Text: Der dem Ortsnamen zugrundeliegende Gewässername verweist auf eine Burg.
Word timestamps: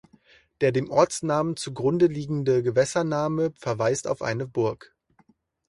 Der 0.61 0.71
dem 0.71 0.89
Ortsnamen 0.89 1.57
zugrundeliegende 1.57 2.63
Gewässername 2.63 3.53
verweist 3.59 4.07
auf 4.07 4.23
eine 4.23 4.47
Burg. 4.47 4.95